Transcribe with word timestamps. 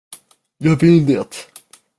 Jag 0.57 0.75
vill 0.75 1.05
det. 1.05 1.27